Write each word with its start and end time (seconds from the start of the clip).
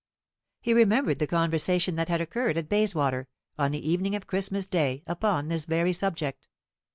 He 0.61 0.73
remembered 0.73 1.19
the 1.19 1.27
conversation 1.27 1.95
that 1.95 2.09
had 2.09 2.21
occurred 2.21 2.57
at 2.57 2.67
Bayswater, 2.69 3.27
on 3.59 3.69
the 3.69 3.87
evening 3.87 4.15
of 4.15 4.25
Christmas 4.25 4.65
day, 4.65 5.03
upon 5.05 5.47
this 5.47 5.65
very 5.65 5.93
subject. 5.93 6.47